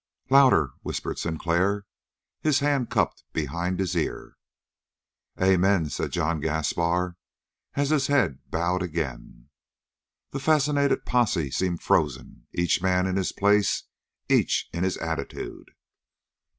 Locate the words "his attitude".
14.83-15.69